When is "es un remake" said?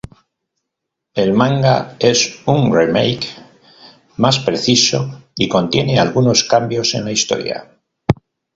1.99-3.27